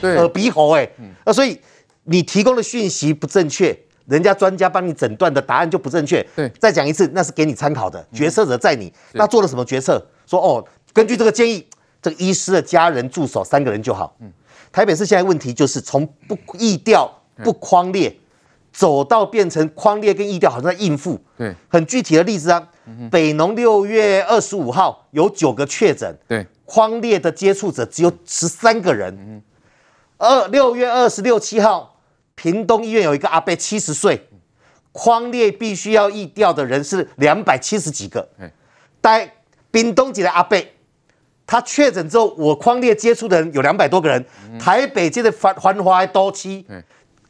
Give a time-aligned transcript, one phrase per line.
[0.00, 0.88] 对耳鼻喉哎，
[1.24, 1.58] 那所以
[2.04, 6.26] 你提供的讯息不正确，人家专家帮你诊断的答案就不正确。
[6.34, 8.92] 对，再讲一次，那是给你参考的，决策者在你。
[9.12, 10.04] 那做了什么决策？
[10.26, 11.66] 说哦，根据这个建议，
[12.00, 14.16] 这个医师的家人助手三个人就好。
[14.20, 14.32] 嗯
[14.72, 17.12] 台北市现在问题就是从不疫调
[17.42, 18.16] 不框列，
[18.72, 21.20] 走到变成框列跟疫调好像在应付。
[21.36, 22.68] 对，很具体的例子啊，
[23.10, 29.42] 北农六月二十五号有九个确诊，对，框列的接触者只有十三个人。
[30.20, 31.98] 二六月二十六七号，
[32.34, 34.28] 屏东医院有一个阿伯七十岁，
[34.92, 38.28] 匡列必须要疫调的人是两百七十几个。
[39.02, 39.32] 在
[39.70, 40.62] 屏东籍的阿伯，
[41.46, 44.22] 他确诊之后，我匡列接触的人有两百多个人。
[44.58, 46.62] 台北街的繁繁华都区，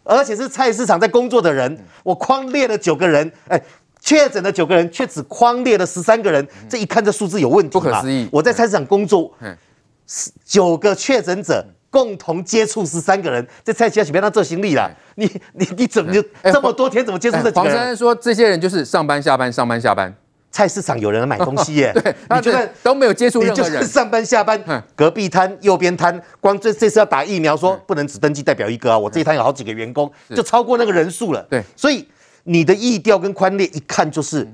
[0.03, 3.63] 而且是菜市场在工作的人，我框列了九个人，哎，
[4.01, 8.29] 确诊的九个人却只框列了十三个人，这一看这数字有问题，不可思议。
[8.33, 9.33] 我在菜市场工作，
[10.45, 17.65] 九个确诊者共同接触十三个人，这菜市场边他做行李了，你你你怎么就这么多天怎么接触这几个人？
[17.65, 20.15] 黄珊珊说，这些人就是上班下班上班下班。
[20.53, 24.61] 菜市场有人买东西耶， 对，你觉得都没有接触任何人，上班下班，
[24.97, 31.41] 隔壁摊、右边摊，光这这次要打疫苗，说不能只登记代表一个啊，我这一摊有好几个员工，就超过那个人数了。
[31.49, 32.05] 对，所以
[32.43, 34.45] 你的意调跟宽列一看就是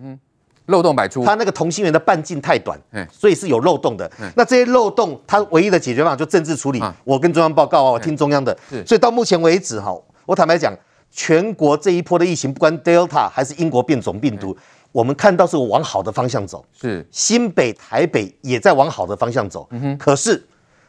[0.66, 2.78] 漏洞百出，它那个同心圆的半径太短，
[3.12, 4.10] 所以是有漏洞的。
[4.34, 6.82] 那这些漏洞，它唯一的解决方法就政治处理。
[7.04, 8.56] 我跟中央报告啊，我听中央的。
[8.86, 10.76] 所以到目前为止哈，我坦白讲，
[11.10, 14.56] 全国这一波的疫情，不管 Delta 还是英国变种病毒。
[14.92, 19.66] 我们看到是往好的方向走，是新北、台北也在往好的方向走。
[19.70, 19.98] 嗯哼。
[19.98, 20.42] 可是，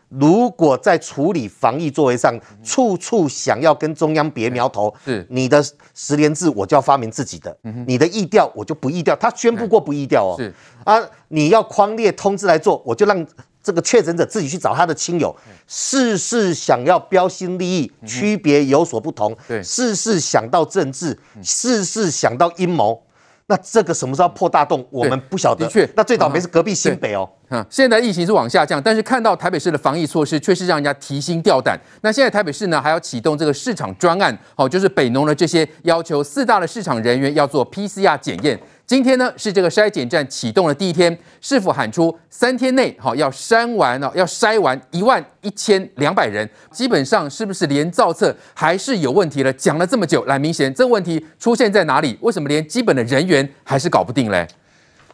[0.09, 5.63] 如果在处理防疫作为上，处处想要跟中央别苗头，是你的
[5.93, 7.51] 十连制，我就要发明自己的；
[7.85, 9.15] 你的疫调，我就不疫调。
[9.15, 10.35] 他宣布过不疫调哦。
[10.37, 10.53] 是
[10.85, 10.97] 啊，
[11.27, 13.27] 你要框列通知来做，我就让
[13.61, 15.35] 这个确诊者自己去找他的亲友，
[15.67, 19.35] 事事想要标新立异，区别有所不同。
[19.45, 23.03] 对，事事想到政治，事事想到阴谋。
[23.49, 25.65] 那这个什么时候破大洞，我们不晓得。
[25.65, 27.27] 的确，那最倒霉是隔壁新北哦。
[27.49, 31.79] 嗯，现在疫情是往下降，但是看到台北市的防疫措施，却是让人家提心吊胆。
[32.01, 38.59] 那现在台北市呢，还要启动这个市场专案，好，就是北农的这些要求，四大的市场人员要做 PCR 检验。
[38.87, 49.51] 今天呢是这个筛检站启动的第一天，市府喊出三天内好要筛完哦，要筛完一万一千两百人，基本上是不是连造册还是有问题了？
[49.51, 52.17] 讲了这么久，来明显这个问题出现在哪里？
[52.21, 54.47] 为什么连基本的人员还是搞不定嘞？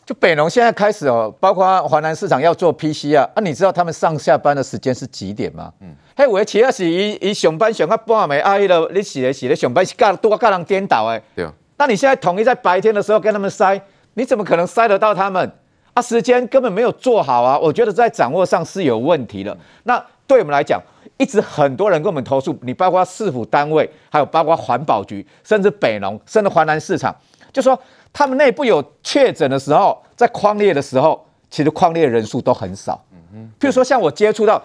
[0.06, 5.74] 就北农现在开始哦，包括华南市场要做 PCR 啊，你知道他们上下班的时间是几点吗？
[5.82, 11.20] 嗯，嘿，我其实是以以上班上到半暝啊，伊个你是咧是咧上班是干多跟人颠倒诶。
[11.36, 11.48] 对。
[11.84, 13.82] 那你现在统一在白天的时候跟他们筛，
[14.14, 15.52] 你怎么可能筛得到他们
[15.94, 16.02] 啊？
[16.02, 17.60] 时间根本没有做好啊！
[17.60, 19.58] 我觉得在掌握上是有问题的。
[19.84, 20.82] 那对我们来讲，
[21.18, 27.14] 一直很多人跟我们投诉，你包括市府单位，还有包括环保局，甚至北农，甚至华南市场，
[27.52, 27.78] 就说
[28.14, 33.04] 他们内部有确诊的时候，在框列的时候，其实框列人数都很少。
[33.12, 33.52] 嗯嗯。
[33.60, 34.64] 譬如说，像我接触到，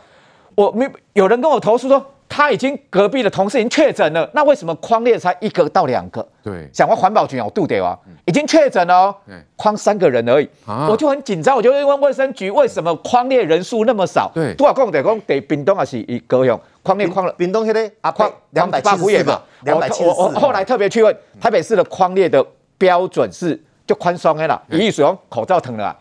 [0.55, 2.07] 我没有人跟我投诉说。
[2.29, 6.27] 他已经隔壁的同事已经确诊了，那为什么框列才一个到两个？
[6.43, 9.15] 对，想问环保局啊，我杜德啊，已经确诊了哦，
[9.57, 10.49] 框三个人而已，
[10.89, 14.31] 我就很紧张，我就问卫生局为什么框列人数那么少？
[14.35, 17.33] 对，多少公得公得屏东还是一高雄框列框了？
[17.33, 20.21] 屏东现在啊框两百七十四嘛，两百七十四。
[20.21, 22.45] 我后来特别去问台北市的框列的
[22.77, 25.97] 标准是就宽松的啦，一亿用口罩疼了。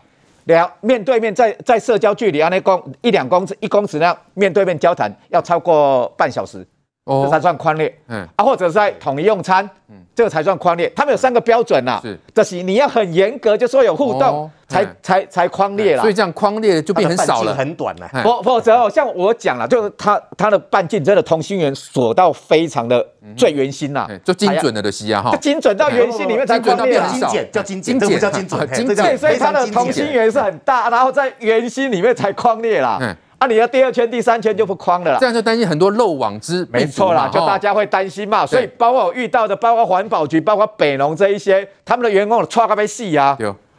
[0.48, 6.66] 聊面对面在在社交距离啊，那公一两公尺一公尺那样面对面交谈要超过半小时，
[7.08, 7.92] 哦，这才算宽列。
[8.08, 10.92] 嗯，啊，或者是在统一用餐，嗯，这个才算宽列。
[10.94, 16.02] 他们有三个标准呐，是，这是你要很严格，就说有互动才才才宽列了。
[16.02, 18.08] 所以这样匡列就变很少了，很短了。
[18.22, 23.04] 否否则哦，像我讲了，就是它它的半径真的同心圆锁到非常的
[23.34, 29.16] 最圆心呐，就精准了的西啊哈，精准到圆心里面才匡列，精简叫精简，这不叫精准，精简。
[29.16, 32.98] 所以它的同心圆是很大，然后在圆心里面才宽列啦。
[33.00, 35.18] 嗯，啊，你的第二圈、第三圈就不框了啦。
[35.20, 38.44] 这样就担心很多漏网之没错啦，就大家会担心嘛。
[38.44, 43.36] 所以包括我遇到的，包括环保局、包括北农这一些，他们的员工唰个被戏呀，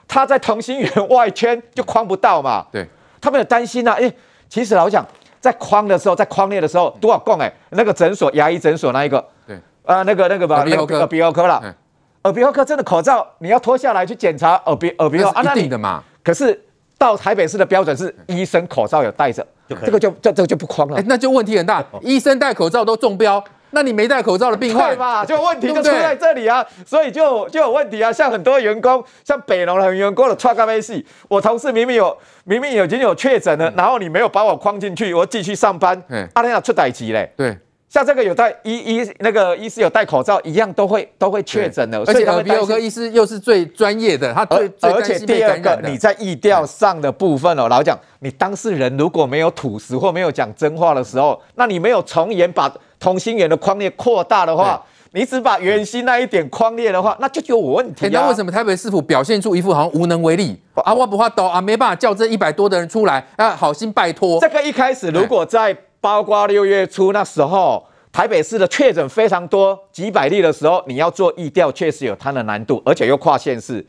[0.08, 2.66] 他在同心圆外圈就框不到嘛。
[2.72, 2.88] 对，
[3.20, 3.94] 他们有担心啊。
[4.00, 4.12] 哎，
[4.48, 5.06] 其实老实讲，
[5.42, 9.24] 在框的时候，在框列的时候，多少共哎，那个诊所牙医诊所那一个。
[9.46, 11.76] 对啊，那个那个吧，耳鼻耳鼻喉科了，
[12.24, 16.02] 耳鼻喉科真的口罩你要脱下来去检查耳鼻耳鼻喉啊，一定的嘛。
[16.24, 16.60] 可是
[17.00, 21.02] 到台北市的标准是医生口罩有戴着，这个就这这个就不框了。
[21.08, 23.42] 那就问题很大，医生戴口罩都中标，
[23.72, 25.24] 那你没戴口罩的病患对吧？
[25.26, 28.12] 就问题就出在这里啊，所以就就有问题啊。
[28.12, 36.04] 像很多员工，像北农的员工的穿咖啡系，我同事明明有明明已经有确诊了，然后你没有把我框进去，我继续上班，
[36.34, 37.58] 阿天要出代志嘞，对。
[37.90, 41.98] 像这个有戴医医那个医师有戴口罩一样，都会都会确诊的。
[42.06, 54.80] 而且耳鼻喉科医师又是最专业的，他最最而且第二个，你在意调上的部分哦，老实讲，你当事人如果没有吐实或没有讲真话的时候，那你没有从严把同心圆的框列扩大的话，
[55.14, 58.10] 你只把圆心那一点框列的话，那就有问题啊。
[58.14, 60.94] 那为什么台北市府表现出一副好像无能为力啊？
[60.94, 64.40] 我不怕抖啊，没办法叫这一百多的人出来啊，好心拜托。
[64.40, 73.86] 这个一开始如果在包括六月初那时候，台北市的确诊非常多，几百例的时候，你要做疫调，确实有它的难度，而且又跨县市。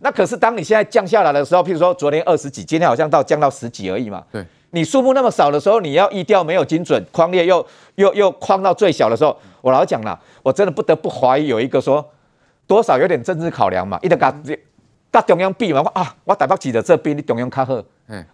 [0.00, 4.22] 那可是当你现在降下来的时候，譬如说昨天二十几，今天好像到降到十几而已嘛。
[4.30, 7.64] 对，你数目那么少的时候，你要疫调没有精准，框列又
[7.94, 12.04] 又又框到最小的时候，我老讲了，我真的不得不怀疑有一个说
[12.66, 14.32] 多少有点政治考量嘛，一直搞。
[15.10, 17.84] 到中央比嘛，我啊，我台北市的这边你中央较好，嗯，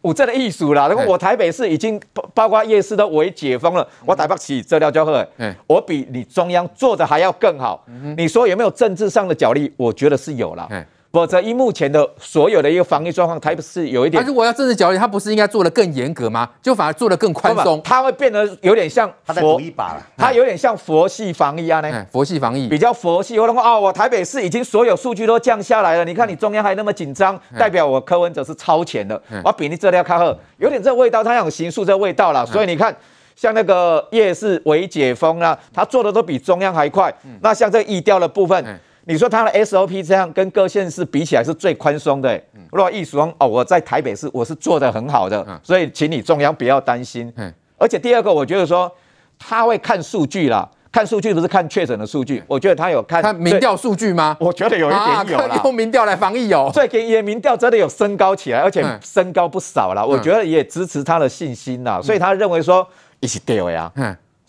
[0.02, 0.88] 有这个意思啦。
[0.88, 7.84] 然后我台北市已经包包括夜市都为解封了，我台北市这料就好，嗯，我比你中央做的还要更好。
[8.16, 9.72] 你说有没有政治上的角力？
[9.76, 10.68] 我觉得是有了。
[11.12, 14.22] 否则，以目前的所有的一个防疫状况，台北市有一点。
[14.22, 16.48] 他如果要政治角力，他不是应该做得更严格吗？
[16.62, 20.06] 就反而做得更宽松，他会变得有点像他在赌一把了。
[20.16, 22.06] 他有点像佛系防疫啊，呢？
[22.12, 23.36] 佛系防疫比较佛系。
[23.40, 26.04] 我的话啊，我台北市已经所有数据都降下来了。
[26.04, 29.20] 你看你中央还那么紧张，代表我柯文哲是超前的。
[29.42, 32.46] 我比你这要看好，有点这味道，他有形塑这味道了。
[32.46, 32.94] 所以你看，
[33.34, 37.12] 像那个夜市微解封啊，他做的都比中央还快。
[37.40, 38.64] 那像这疫调的部分。
[39.06, 47.32] 你说他的 SOP 这样跟各县市比起来是最宽松的，欸，如果意思说哦，我在台北市我是做的很好的，所以请你中央不要担心。
[47.78, 48.90] 而且第二个，我觉得说
[49.38, 54.36] 他会看数据啦，看数据不是看确诊的数据，我觉得他有看看民调数据吗？
[54.38, 62.86] 我觉得有一点有啦，用民调来防疫哦，最近也民调真的有升高起来，而且升高不少了，我觉得也支持他的信心啦，所以他认为说
[63.20, 63.90] 一起对呀。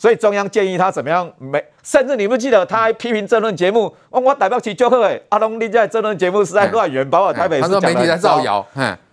[0.02, 1.32] 所以中央建议他怎么样？
[1.38, 7.82] 没，甚至你不记得他还批评政论节目，哦，我台北起就好诶，阿东你在政论节目是在乱源，把我台北市讲的。
[7.82, 8.66] 媒体在造谣。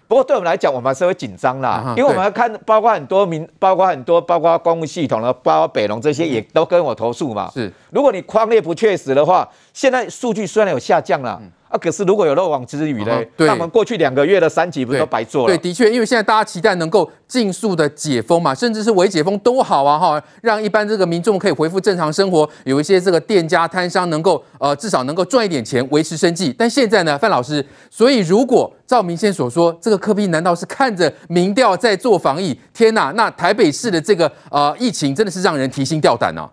[0.07, 7.51] 不过对我们来讲，我们还是会紧张啦，因为我们要看，包括很多民，包括很多，包括公务系统的，包括北农这些，也都跟我投诉嘛。
[7.53, 11.39] 是，如果你框列不确实的话，现在数据虽然有下降了。
[11.69, 13.21] 啊，可是如果有漏网之鱼呢？
[13.37, 15.49] 嗯、那我们过去两个月的三级不是都白做了？
[15.49, 26.55] 对，对，的确，因为现在大家期待能够尽速的解封嘛，甚至是微解封都好啊，哈，让一般这个民众可以恢复正常生活，有一些这个店家摊商能够呃至少能够赚一点钱维持生计。
[26.57, 32.59] 但现在呢，范老师，所以如果照明先所说，这个科比难道是看着民调在做防疫？
[32.73, 36.51] 天哪，那台北市的这个呃疫情真的是让人提心吊胆呢、啊。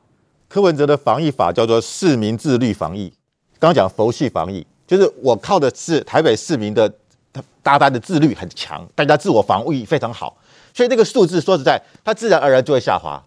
[0.49, 3.13] 柯文哲的防疫法叫做市民自律防疫，
[3.59, 4.65] 刚刚讲佛系防疫。
[4.87, 6.87] 就是我靠的是台北市民的
[7.33, 10.37] 他大家的自律很强，大家自我防御非常好，
[10.73, 13.21] 所以那个数字说实在，它自然而然就会下滑。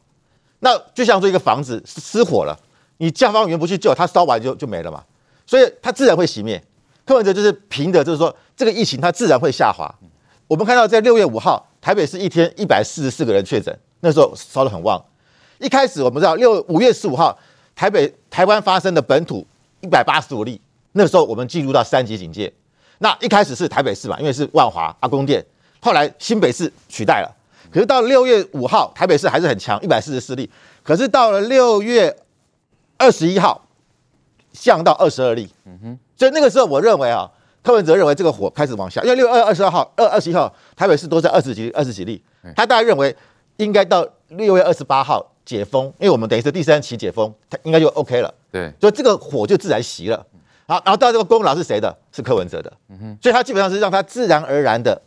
[0.61, 2.59] 那就像说一个房子失火了，
[2.99, 5.03] 你消防员不去救，它烧完就就没了嘛，
[5.47, 6.63] 所以它自然会熄灭。
[7.05, 9.93] 柯文哲就是凭的，就是说这个疫情它自然会下滑。
[10.47, 15.03] 我们看到在六月五号，台北市一天一百四十四个人确诊，那时候烧得很旺。
[15.59, 17.39] 一开始我们知道六五月十五号，
[17.75, 19.47] 台北台湾发生的本土
[19.81, 20.61] 一百八十五例。
[20.99, 22.53] 那个时候我们进入到三级警戒，
[22.99, 25.43] 那一开始是台北市嘛，因为是万华阿公店，
[25.81, 27.37] 后来新北市取代了。
[27.71, 30.51] 可是到六月五号，台北市还是很强，一百四十四例。
[30.83, 32.15] 可是到了六月
[32.97, 33.65] 二十一号，
[34.53, 35.49] 降到二十二例。
[35.67, 35.99] 嗯哼。
[36.17, 37.31] 所以那个时候，我认为啊，
[37.63, 42.21] 柯文哲认为这个火开始往下，因为六二二十二号、二二十一号，台北市都在二十几、二十几例。
[42.57, 43.15] 他大概认为
[43.59, 48.35] 应该到六月二十八号解封，因为我们等于是第三期解封，他应该就 OK 了。
[48.51, 48.73] 对。
[48.81, 50.27] 所以这个火就自然熄了。
[50.69, 51.97] 好，然后到这个功劳是谁的？
[52.13, 55.01] 是柯文哲的，嗯哼，所以他基本上是让他自然而然的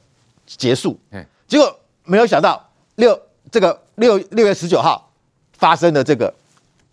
[0.47, 3.17] 结束，嗯，结果没有想到六
[3.51, 5.11] 这个六六月十九号
[5.53, 6.33] 发生的这个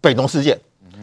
[0.03, 0.61] 北农事件，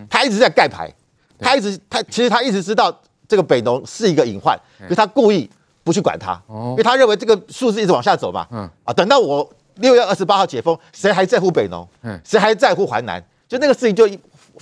[0.07, 0.93] 他一直在盖牌，
[1.39, 2.95] 他一直他其实他一直知道
[3.27, 5.49] 这个北农是一个隐患，可是他故意
[5.83, 11.87] 不去管它，因为他认为这个数字一直往下走嘛，嗯，啊，等到我六月二十八号解封，谁还在乎北农？
[12.03, 13.19] 嗯，谁还在乎环南？
[13.47, 14.07] 就那个事情就。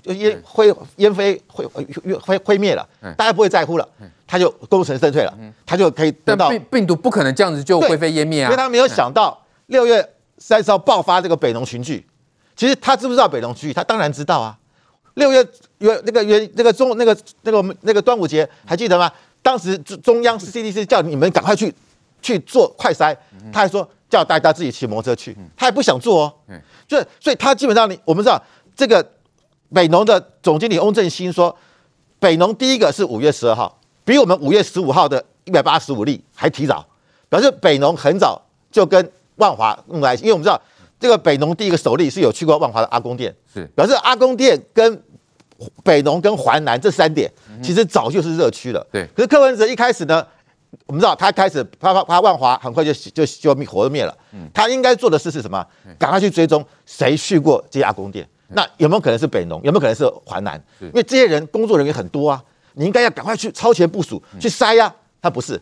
[0.02, 3.88] 就烟灰烟飞灰灰灰灭了，大家不会在乎了，
[4.26, 6.50] 他就功成身退了，他就可以得到。
[6.50, 8.46] 病病毒不可能这样子就灰飞烟灭啊！
[8.46, 10.08] 因为他没有想到六月
[10.38, 12.06] 三十号爆发这个北农群聚，
[12.56, 13.74] 其实他知不知道北农群聚？
[13.74, 14.58] 他当然知道啊。
[15.14, 15.46] 六月
[15.78, 19.12] 元那个元那个中那个那个那个端午节还记得吗？
[19.42, 21.74] 当时中央 CDC 叫你们赶快去
[22.22, 23.16] 去做快筛，
[23.52, 26.34] 他还说叫大家自己骑摩托车去，他也不想做哦。
[26.88, 28.44] 就是所以他基本上你我们知道
[28.76, 29.08] 这个。
[29.74, 31.56] 北农的总经理翁正兴说，
[32.20, 36.86] 北农第一个是五月十二号，比我们五月十五号的一百八十五例还提早，
[37.28, 40.24] 表示北农很早就跟万华弄在一起。
[40.24, 40.62] 因为我们知道
[41.00, 45.02] 这个北农第一个首例是有去过万华的阿公店，是表示阿公店跟
[45.84, 48.86] 北农跟环南这三点其实早就是热区了。
[48.92, 50.26] 对，可是柯文哲一开始呢，
[50.86, 54.16] 我们知道他开始啪啪啪万华很快就就就灭火就灭了。
[54.54, 55.66] 他应该做的事是什么？
[55.98, 58.28] 赶快去追踪谁去过这些阿公店。
[58.56, 59.60] 那有没有可能是北农？
[59.64, 60.62] 有没有可能是华南？
[60.80, 62.44] 因为这些人工作人员很多啊，
[62.74, 64.94] 你应该要赶快去超前部署去筛呀。
[65.22, 65.62] 他不是，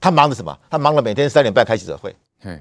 [0.00, 0.56] 他忙着什么？
[0.70, 2.14] 他忙着每天三点半开记者会，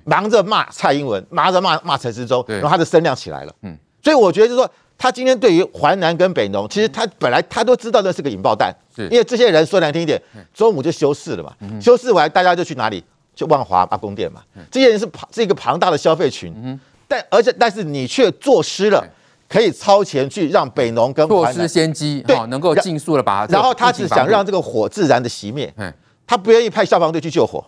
[0.06, 3.56] 忙着骂蔡英文，忙着骂骂陈时中，然后他的声量起来了。
[3.62, 8.74] 嗯，所以我觉得就是说，他今天对于淮南跟北农，其实他本来他都知道那是个引爆弹，
[9.10, 10.22] 因为这些人说难听一点，
[10.53, 13.03] 中午就休市了嘛，休市完大家就去哪里？
[13.36, 14.44] 去万华阿公店嘛。
[14.70, 19.03] 这些人是庞是一个庞大的消费群，但而且但是你却坐失了。
[19.53, 23.53] 可以超前去让北农跟错失先机，对，能够尽速的把它。
[23.53, 25.72] 然后他只想让这个火自然的熄灭，
[26.25, 27.63] 他不愿意派消防队去救火。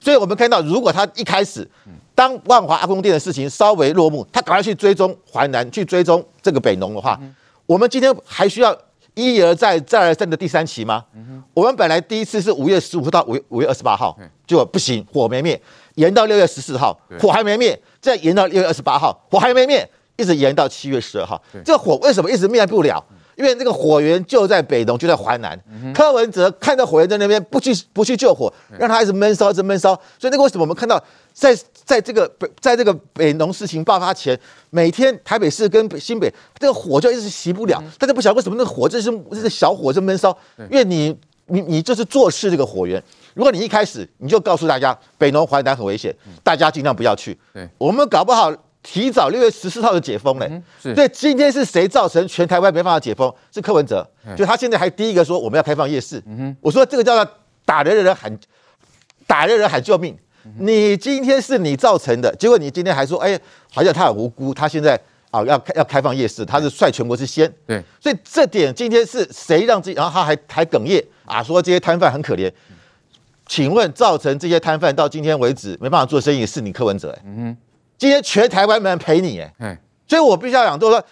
[0.00, 1.64] 所以我们看到，如果他一开始
[2.12, 7.16] 当万华阿公店的事情稍微落幕，他赶快去追踪淮南，去追踪这个北农的话，
[7.66, 8.76] 我们今天还需要
[9.14, 11.04] 一而再、再而三的第三期吗？
[11.54, 15.62] 我们本来第一次是五月十五号到五五月二十八号，结果不行，火没灭，
[15.94, 19.88] 延到六月十四号，火还没灭，再延到六月二十八号，火还没灭。
[20.18, 23.02] 一直延到七月十二号，这个火为什么一直灭不了？
[23.36, 25.56] 因为这个火源就在北农，就在淮南。
[25.94, 29.94] 柯文哲看到火源在那边，不去不去救火，让他一直闷烧，一直闷烧。
[30.18, 31.00] 所以那个为什么我们看到
[31.32, 34.36] 在在这个北在这个北农事情爆发前，
[34.70, 37.80] 每天台北市跟新北这个火就一直熄不了。
[37.96, 40.36] 大家不晓得为什么那个火就是这是小火，是闷烧，
[40.68, 43.00] 因为你你你就是坐视这个火源。
[43.34, 47.38] 如果你一开始你就告诉大家北农淮南很危险，大家尽量不要去。
[47.78, 48.52] 我们搞不好。
[48.90, 53.30] 提早六月十四号就解封嘞，所以今天是谁造成全台湾没办法解封？
[53.52, 54.02] 是柯文哲，
[54.34, 56.22] 就他现在还第一个说我们要开放夜市。
[56.62, 57.34] 我说这个叫做
[57.66, 58.34] 打人的人喊
[59.26, 60.16] 打人的人喊救命，
[60.58, 63.38] 你今天是你造成的，结果你今天还说，哎，
[63.70, 64.98] 好像他很无辜，他现在
[65.30, 67.52] 啊要开要开放夜市，他是率全国之先。
[67.66, 72.50] 对，所以这点今天是谁让自己，然后他还还哽咽啊，说这些摊贩很可怜。
[73.46, 77.14] 请问造成这些摊贩到今天为止没办法做生意，是你柯文哲？
[77.26, 77.56] 嗯哼。
[77.98, 81.04] 今天全台湾没人陪你哎，所以我必须要讲，就是说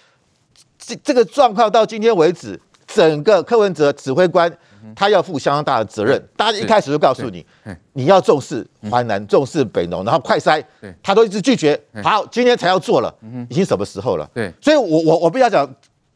[0.79, 4.51] 这这个状况到今天为止，整个柯文哲指挥官
[4.95, 6.23] 他要负相当大的责任。
[6.37, 7.45] 大家一开始就告诉你，
[7.95, 10.65] 你要重视淮南，重视北农，然后快筛，
[11.03, 11.79] 他都一直拒绝。
[12.05, 13.13] 好，今天才要做了，
[13.51, 14.31] 已经什么时候了？
[14.33, 15.69] 对，所以我我我必须要讲，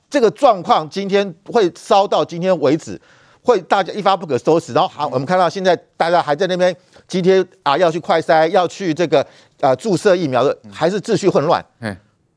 [0.09, 3.01] 这个状况今天会烧到今天为止，
[3.43, 4.73] 会大家一发不可收拾。
[4.73, 6.75] 然后好，我们看到现在大家还在那边，
[7.09, 9.27] 今天啊要去快筛，要去这个。
[9.61, 11.65] 啊，注射疫苗的还是秩序混乱？
[11.81, 11.97] 嗯，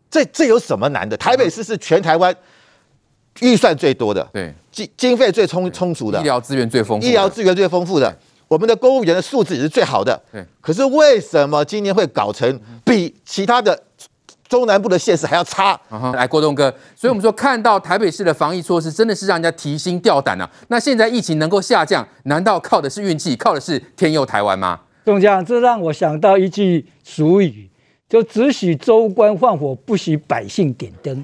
[0.09, 1.15] 这这有什么难的？
[1.17, 2.35] 台北市是全台湾
[3.39, 8.15] 预算最多的，对，经经费最充充足的，医疗资源最丰富，医疗资源最丰富的，
[8.47, 10.21] 我们的公务员的素质也是最好的。
[10.31, 13.81] 对，可是为什么今年会搞成比其他的
[14.47, 15.79] 中南部的县市还要差？
[16.13, 20.47] 来，郭栋哥，所以我们说看到台北市的防疫措施真的是让人家提心吊胆啊。
[20.67, 24.79] 那现在疫情能够下降，难道靠的是运气，靠的是天佑台湾吗？
[25.05, 27.69] 中将，这让我想到一句俗语，
[28.07, 31.23] 就只许州官放火，不许百姓点灯。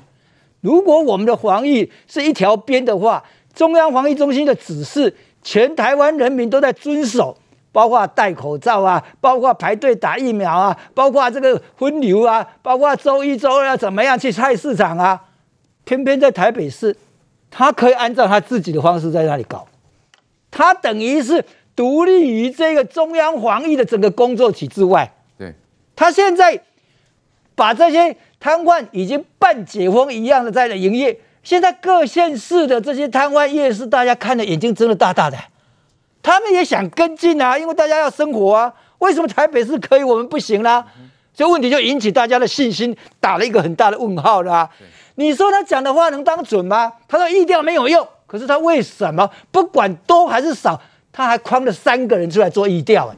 [0.61, 7.37] 如果我们的防疫是一条边的话，中央防疫中心的指示，全台湾人民都在遵守，
[7.71, 15.21] 包括戴口罩啊，包括排队打疫苗啊，包括这个分流啊，包括周一周二要怎么样去菜市场啊，
[15.85, 16.93] 偏偏在台北市，
[17.49, 19.65] 他可以按照他自己的方式在那里搞，
[20.51, 21.43] 他等于是。
[21.75, 25.53] 独立于这个中央防疫的整个工作体制外，对，
[25.95, 26.61] 他现在
[27.55, 31.17] 把这些摊贩已经半解封一样的在那营业。
[31.41, 35.37] 现在各县市的这些摊贩夜市，大家看的眼睛睁得大大的，
[36.21, 38.73] 他们也想跟进啊，因为大家要生活啊。
[38.97, 40.85] 为什么台北市可以，我们不行啦？
[41.33, 44.69] 这问题就引起大家的信心打了一个很大的问号了。
[45.15, 46.91] 你说他讲的话能当准吗？
[47.07, 50.79] 他说疫调没有用，可是他为什么不管多还是少？
[51.11, 53.15] 他还框了三个人出来做议调啊！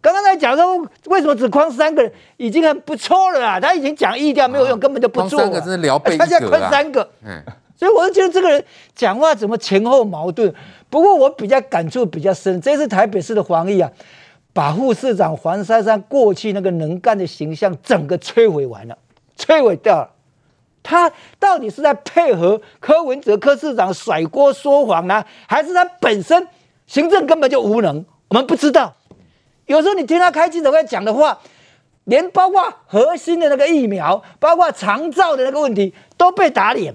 [0.00, 3.60] 刚刚在讲说，为什么只框三个人，已经很不错了啦！
[3.60, 5.38] 他已经讲议调没有用，根本就不做。
[5.38, 6.26] 框三个真是聊备一格啊！
[6.26, 7.08] 他现在框三个，
[7.76, 10.52] 所以我就觉得这个人讲话怎么前后矛盾。
[10.88, 13.92] 不过我比较感触比较深，这次台北市的防疫啊，
[14.54, 18.96] 把副市长黄珊珊过去那个能干的形象整个摧毁完了，
[19.38, 20.10] 摧毁掉了。
[20.82, 26.48] 他到底是在配合柯文哲柯市长甩锅说谎呢，还是他本身？
[26.86, 28.94] 行政根本就无能，我们不知道。
[29.66, 31.38] 有时候你听他开记者会讲的话，
[32.02, 36.92] 连包括核心的那个疫苗，包括长照的那个问题，都被打脸，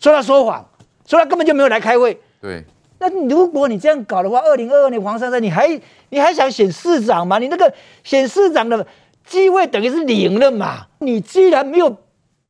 [0.00, 0.68] 说他说谎，
[1.06, 2.20] 说他根本就没有来开会。
[2.40, 2.64] 对，
[2.98, 7.38] 那如果你这样搞的话，二零二二年黄珊珊，你还你还想选市长吗？
[7.38, 8.84] 你那个选市长的
[9.24, 10.88] 机会等于是零了嘛？
[10.98, 11.96] 你既然没有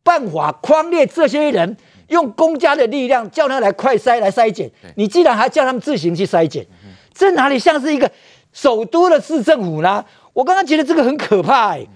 [0.06, 6.64] 办法框列这些人，用公家的力量叫他来快筛来筛检，你既然还叫他们自行去筛检，
[7.12, 8.08] 这哪里像是一个
[8.52, 10.04] 首都的市政府呢？
[10.32, 11.88] 我刚刚觉得这个很可怕哎、欸。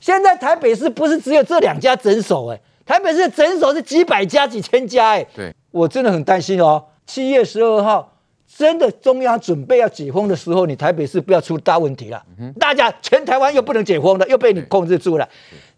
[0.00, 5.28] 现在台北市不是只有这两家诊所哎、欸，台北市的诊所是几百家、几千家哎、欸。
[5.34, 6.82] 对，我真的很担心哦。
[7.06, 12.22] 七月十二号，真的中央准备要解封的时候，你台北市不要出大问题了。
[12.38, 15.28] 嗯、大家全台湾又不能解封了，又被你控制住了。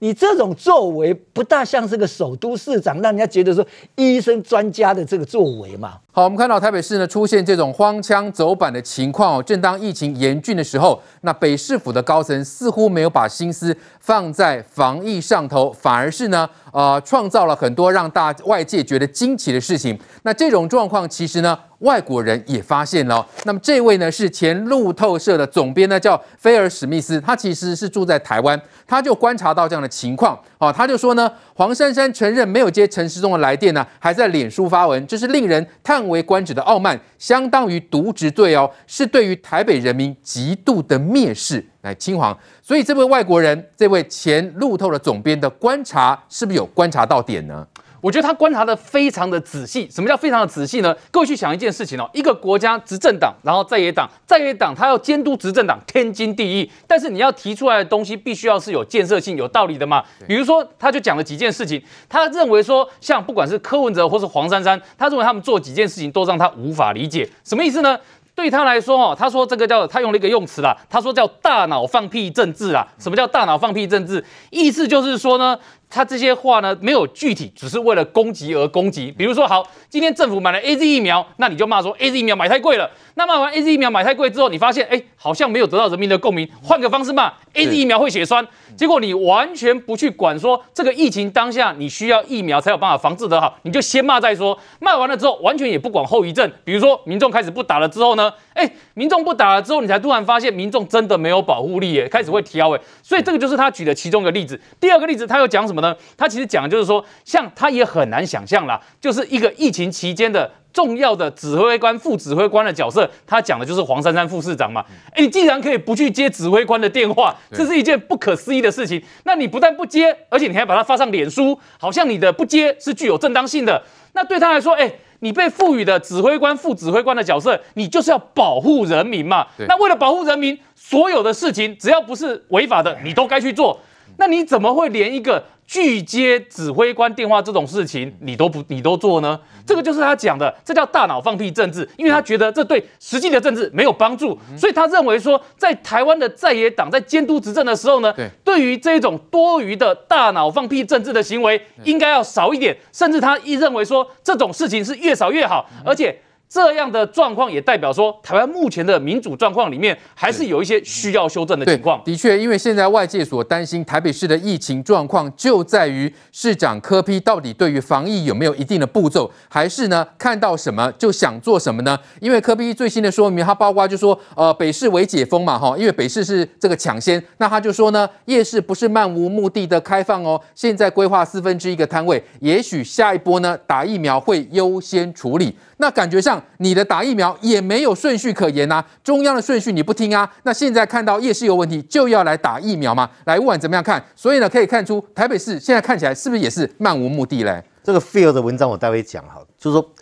[0.00, 3.64] 你这种作为不大像是个首都市长，让人家觉得说
[3.96, 5.98] 医生专家的这个作为嘛。
[6.12, 9.42] 好，我们看到台北市呢出现这种荒腔走板的情况哦。
[9.42, 19.96] 正当疫情严峻的时候，那北市府的高层似乎没有把心思放在防疫上头，反而是呢，呃，创造了很多让大外界觉得惊奇的事情。
[20.22, 23.24] 那这种状况其实呢，外国人也发现了。
[23.44, 29.89] 那么这位呢是前路透社的总编呢，叫菲尔史密斯，他其实是住在台湾，他就观察到这样的。
[29.90, 41.66] 情况哦，他就说呢，黄珊珊承认没有接陈时中的来电呢，还在脸书发文，这是令人叹为观止的傲慢，相当于渎职罪哦，是对于台北人民极度的蔑视。
[41.82, 47.66] 来，清黄，所以这位外国人，这位前路透的总编的观察，是不是有观察到点呢？
[48.00, 49.88] 我觉得他观察的非常的仔细。
[49.90, 50.94] 什么叫非常的仔细呢？
[51.10, 56.70] 各位去想一件事情哦，一个国家执政党，然后在野党，在野党他要监督执政党，天经地义。
[56.86, 60.02] 但是你要提出来的东西，必须要是有建设性、有道理的嘛。
[60.26, 67.28] 比如说，他就讲了几件事情，他认为说，像不管是柯文哲或是黄珊珊，他认为他们做几件事情都让他无法理解。
[67.44, 67.98] 什么意思呢？
[68.34, 72.86] 对他来说，哦，他说这个叫他用了一个用词啦，他说叫大脑放屁政治啦。
[72.98, 74.24] 什么叫大脑放屁政治？
[74.48, 75.58] 意思就是说呢。
[75.90, 79.10] 他这些话呢，没有具体，只是为了攻击而攻击。
[79.10, 82.88] 比如说，好，今天政府买了 AZ 疫苗，那你就骂说 AZ 疫苗买太贵了。
[83.14, 88.46] 那骂完 AZ 疫苗买太贵之后，你发现，哎，好像没有得到人民的共鸣，换个方式骂 AZ 疫苗会血栓。
[88.76, 94.56] 结果你完全不去管说这个疫情当下你需要疫苗才有办法防治得好，你就先骂再说。
[94.78, 96.50] 骂完了之后，完全也不管后遗症。
[96.64, 104.58] 比如说，民众开始不打了之后呢，哎，民众不打了之后，你才突然发现民众真的没有保护力，哎，开始会挑，哎，所以这个就是他举的其中一个例子。
[104.78, 105.94] 第二个例子，他又讲什么呢？
[106.16, 106.60] 他其实讲。
[106.70, 114.84] 就是说，像他也很难想象啦，就是一个疫情期间的重要的指挥官、副指挥官的角色，他讲的就是黄珊珊副市长嘛。
[115.12, 119.02] 哎，你既然可以不去接指挥官的电话，这是一件不可思议的事情。
[119.24, 123.82] 那你不但不接，而且你还把它发上脸书，好像你的不接是具有正当性的。
[124.12, 129.46] 那对他来说，哎，你被赋予的指挥官、副指挥官的角色，你就是要保护人民嘛。
[129.66, 133.80] 那为了保护人民，所有的事情只要不是违法的，你都该去做。
[134.18, 139.38] 那你怎么会连一个拒接指挥官电话这种事情你都不你都做呢？
[139.66, 148.12] 这个就是他讲的，这叫大脑放屁政治，因为他觉得这对实际的政治没有帮助，所以他认为说，在台湾的在野党在监督执政的时候呢，
[148.44, 156.20] 对于这种多余的大脑放屁政治的行为，应该要少一点，甚至他一认为说这种事情是越少越好，而且。
[156.52, 162.02] 这样的状况也代表说，台湾目前的民主状况里面，还是有一些需要修正的情况。
[162.04, 171.96] 的确，因为现在外界所担心台北市的疫情状况，就在于市长柯批到底对于防疫有没有一定的步骤，还是呢看到什么就想做什么呢？
[172.20, 185.56] 因为柯批最新的说明，他包括就说，呃，北市为解封嘛，哈，因为北市是这个抢先，那他就说呢，夜市不是漫无目的的开放哦，现在规划四分之一个摊位，也许下一波呢打疫苗会优先处理。
[185.76, 190.30] 那感觉上，你的打疫苗也没有顺序可言呐，中央的顺序你不听啊？
[190.42, 193.10] 那现在看到夜市有问题，就要来打疫苗吗？
[193.24, 197.62] 来，不管怎么样看，所以呢，可以看出台北市现在看起来是不是也是漫无目的嘞？
[197.82, 199.92] 这个 Feel 的文章我待会讲哈，就是说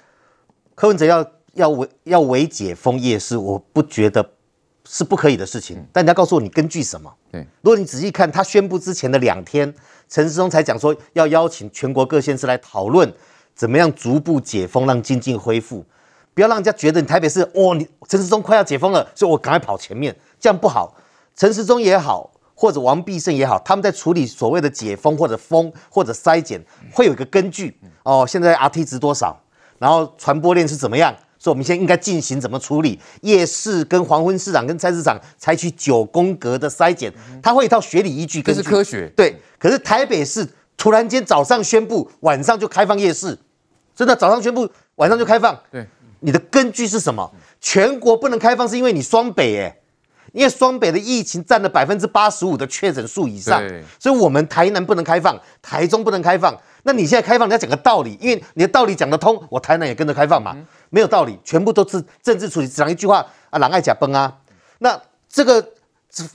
[0.74, 1.24] 柯文哲要
[1.54, 4.30] 要为要为解封夜市，我不觉得
[4.88, 5.86] 是不可以的事情。
[5.92, 7.12] 但你要告诉我你根据什么？
[7.30, 9.72] 对，如果你仔细看他宣布之前的两天，
[10.08, 13.12] 陈时中才讲说要邀请全国各县市来讨论。
[13.54, 15.84] 怎么样逐步解封，让经济恢复？
[16.38, 20.94] 不要让人家觉得你台北市哦，你陈时中快要解封了，所以我赶快跑前面，这样不好。
[21.34, 28.24] 陈时中也好，或者王必胜也好，他们在处理所谓的解封或者封或者筛检，会有一个根据哦。
[28.24, 29.36] 现在 RT 值多少？
[29.80, 31.12] 然后传播链是怎么样？
[31.40, 33.00] 所以我们现在应该进行怎么处理？
[33.22, 39.12] 夜市跟黄昏市场跟菜市场采取九宫格的筛检，它会有一套学理依据，这是科学。
[39.16, 43.36] 对，可是台北市突然间早上宣布，晚上就开放夜市。
[43.96, 45.60] 真的早上宣布，晚上就开放。
[45.72, 45.84] 对，
[46.20, 47.30] 你的根据是什么？
[47.60, 49.76] 全国不能开放是因为你双北哎，
[50.32, 53.62] 因为双北的疫情占了百分之八十五的确诊数以上，
[53.98, 56.56] 所以我们台南不能开放，台中不能开放。
[56.84, 60.56] 那你现在开放，你要讲个道理，因为你的道理讲得通，我台南也跟着开放嘛，
[60.90, 62.68] 没有道理，全部都是政治处理。
[62.68, 64.38] 讲一句话啊，狼爱假崩啊。
[64.78, 65.62] 那这个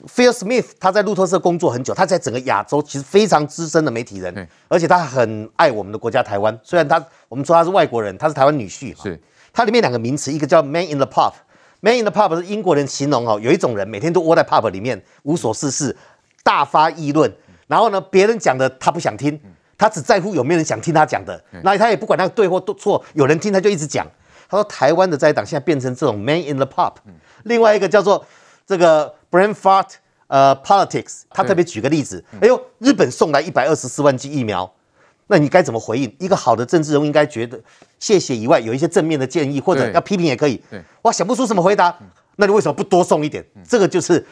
[0.07, 6.57] Phil Smith 他在路透社工作很久，他在整个亚洲其实非常资深的媒体人，而且他很爱我们的国家台湾。
[6.61, 9.19] 虽然他我们说他是外国人，他是台湾女婿，是。
[9.53, 15.95] 它里面两个名词，一个叫 “man in the pub”，“man in the pub” 是英国人形容哦，有一种人每天都窝在 pub 里面无所事事，
[16.43, 17.31] 大发议论，
[17.67, 19.39] 然后呢，别人讲的他不想听，
[19.77, 24.05] 他只在乎有没有人想听他讲的，那他也不管他对或错，有人听他就一直讲。
[24.49, 26.93] 他说台湾的在野党现在变成这种 “man in the pub”，
[27.43, 28.25] 另外一个叫做
[28.65, 29.87] 这个 “brain fart”
[30.27, 34.71] 呃 “politics”，他特别举个例子，哎呦，日本送来一百二十四万剂疫苗。
[35.33, 36.15] 那你该怎么回应？
[36.19, 37.59] 一个好的政治人物应该觉得
[37.97, 40.61] 谢谢以外，有一些正面的建议或者要批评也可以。
[40.69, 41.97] 对，哇，想不出什么回答，
[42.35, 43.43] 那你为什么不多送一点？
[43.67, 44.23] 这个就是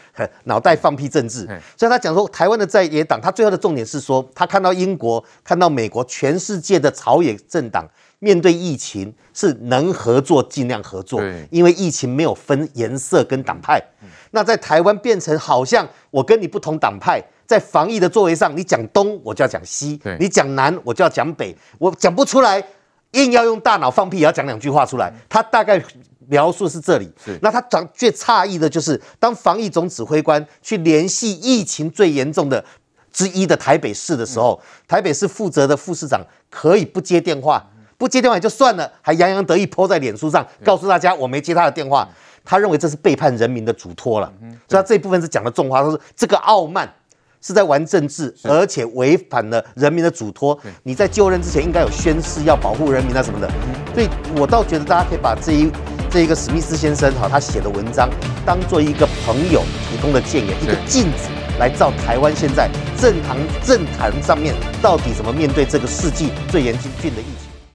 [0.43, 1.47] 脑袋放屁政治。
[1.75, 13.81] 所以他讲说，台湾的在野党，他最后的重点是说，他看到英国、看到美国、全世界的朝野政党面对疫情是能合作尽量合作，因为疫情没有分颜色跟党派。
[14.29, 17.19] 那在台湾变成好像我跟你不同党派。
[17.51, 22.63] 在防疫的作为上，你讲东我就要讲西，你讲南我就要讲北，我讲不出来，
[23.11, 25.11] 硬要用大脑放屁也要讲两句话出来。
[25.27, 25.83] 他大概
[26.29, 27.11] 描述是这里，
[27.41, 32.63] 那他长最诧异的就是，当防疫总指挥官去联系疫情最严重的
[33.11, 37.61] 之一的台北市的时候，台北市负责的副市长可以不接电话，
[37.97, 42.07] 不接电话也就算了，还洋洋得意 po 在脸书上，告诉大家我没接他的电话。
[42.45, 44.31] 他认为这是背叛人民的嘱托了，
[44.69, 46.89] 所以他这一部分是讲的重话，他说这个傲慢。
[47.41, 50.57] 是在玩政治，而且违反了人民的嘱托。
[50.83, 53.49] 你在就任之前应该有宣誓要保护人民啊什么的。
[53.93, 55.69] 所以我倒觉得大家可以把这一
[56.09, 58.09] 这一个史密斯先生哈他写的文章
[58.45, 67.40] 当做一个朋友提供的建言，一个镜子来照台湾现在政坛政坛上面到底怎么面对这个世纪最严峻的疫情。